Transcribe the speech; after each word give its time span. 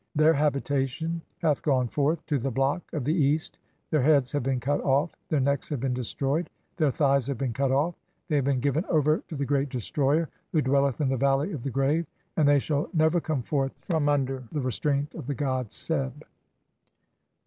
"Their 0.15 0.33
habitation 0.33 1.21
hath 1.43 1.61
gone 1.61 1.87
forth 1.87 2.25
to 2.25 2.39
the 2.39 2.49
block 2.49 2.81
of 2.91 3.03
the 3.03 3.13
East, 3.13 3.59
their 3.91 4.01
"heads 4.01 4.31
have 4.31 4.41
been 4.41 4.59
cut 4.59 4.81
off; 4.81 5.11
(14) 5.29 5.29
their 5.29 5.39
necks 5.39 5.69
have 5.69 5.79
been 5.79 5.93
destroyed; 5.93 6.49
"their 6.77 6.89
thighs 6.89 7.27
have 7.27 7.37
been 7.37 7.53
cut 7.53 7.71
off; 7.71 7.93
they 8.27 8.37
have 8.37 8.45
been 8.45 8.59
given 8.59 8.83
over 8.89 9.21
to 9.27 9.35
"the 9.35 9.45
Great 9.45 9.69
Destroyer 9.69 10.27
who 10.53 10.61
dwelleth 10.63 10.99
in 11.01 11.09
the 11.09 11.17
valley 11.17 11.51
of 11.51 11.61
the 11.61 11.69
grave; 11.69 12.07
"and 12.35 12.47
they 12.47 12.57
shall 12.57 12.89
never 12.95 13.21
come 13.21 13.43
forth 13.43 13.73
from 13.81 14.09
under 14.09 14.45
the 14.51 14.61
restraint 14.61 15.13
of 15.13 15.27
"the 15.27 15.35
god 15.35 15.71
Seb." 15.71 16.25